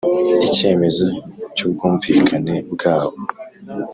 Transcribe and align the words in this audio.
icyemezo 0.47 1.05
cy’ 1.55 1.61
ubwumvikane 1.67 2.55
bwabo 2.73 3.17